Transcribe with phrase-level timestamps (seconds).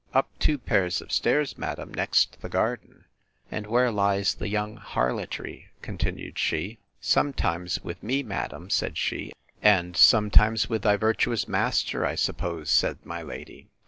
[0.15, 3.05] Up two pair of stairs, madam, next the garden.
[3.51, 5.67] And where lies the young harlotry?
[5.83, 6.79] continued she.
[6.99, 9.31] Sometimes with me, madam, said she.
[9.61, 12.71] And sometimes with thy virtuous master, I suppose?
[12.71, 13.69] said my lady.